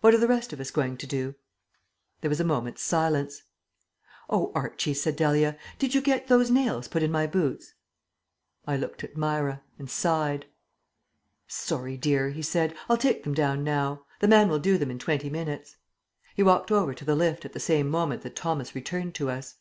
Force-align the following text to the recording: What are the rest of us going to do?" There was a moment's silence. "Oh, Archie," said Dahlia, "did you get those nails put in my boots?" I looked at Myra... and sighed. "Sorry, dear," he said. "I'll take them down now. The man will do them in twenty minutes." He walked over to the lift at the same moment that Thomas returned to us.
What 0.00 0.14
are 0.14 0.18
the 0.18 0.26
rest 0.26 0.54
of 0.54 0.60
us 0.60 0.70
going 0.70 0.96
to 0.96 1.06
do?" 1.06 1.34
There 2.22 2.30
was 2.30 2.40
a 2.40 2.44
moment's 2.44 2.80
silence. 2.80 3.42
"Oh, 4.30 4.50
Archie," 4.54 4.94
said 4.94 5.16
Dahlia, 5.16 5.58
"did 5.78 5.94
you 5.94 6.00
get 6.00 6.28
those 6.28 6.50
nails 6.50 6.88
put 6.88 7.02
in 7.02 7.12
my 7.12 7.26
boots?" 7.26 7.74
I 8.66 8.78
looked 8.78 9.04
at 9.04 9.18
Myra... 9.18 9.62
and 9.78 9.90
sighed. 9.90 10.46
"Sorry, 11.46 11.98
dear," 11.98 12.30
he 12.30 12.40
said. 12.40 12.74
"I'll 12.88 12.96
take 12.96 13.24
them 13.24 13.34
down 13.34 13.64
now. 13.64 14.06
The 14.20 14.28
man 14.28 14.48
will 14.48 14.58
do 14.60 14.78
them 14.78 14.90
in 14.90 14.98
twenty 14.98 15.28
minutes." 15.28 15.76
He 16.34 16.42
walked 16.42 16.72
over 16.72 16.94
to 16.94 17.04
the 17.04 17.14
lift 17.14 17.44
at 17.44 17.52
the 17.52 17.60
same 17.60 17.90
moment 17.90 18.22
that 18.22 18.34
Thomas 18.34 18.74
returned 18.74 19.14
to 19.16 19.28
us. 19.28 19.56